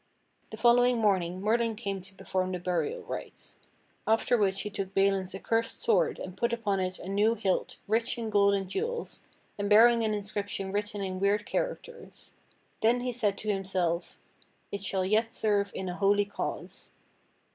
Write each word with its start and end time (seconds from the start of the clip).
The 0.49 0.57
following 0.57 0.97
morning 0.97 1.41
Merlin 1.41 1.75
came 1.75 2.01
to 2.01 2.15
perform 2.15 2.53
the 2.53 2.59
burial 2.59 3.03
rites. 3.03 3.59
After 4.07 4.35
which 4.35 4.61
he 4.61 4.71
took 4.71 4.95
Balin's 4.95 5.35
accursed 5.35 5.79
sword 5.79 6.17
and 6.17 6.35
put 6.35 6.51
upon 6.51 6.79
it 6.79 6.97
a 6.97 7.07
new 7.07 7.35
hilt 7.35 7.77
rich 7.87 8.17
in 8.17 8.31
gold 8.31 8.55
and 8.55 8.67
jewels, 8.67 9.21
and 9.59 9.69
bearing 9.69 10.01
an 10.03 10.15
inscription 10.15 10.71
written 10.71 11.03
in 11.03 11.19
weird 11.19 11.45
characters. 11.45 12.33
Then 12.81 13.01
he 13.01 13.11
said 13.11 13.37
to 13.37 13.53
himself: 13.53 14.17
"It 14.71 14.81
shall 14.81 15.05
yet 15.05 15.31
serve 15.31 15.71
in 15.75 15.87
a 15.87 15.93
holy 15.93 16.25
cause." 16.25 16.93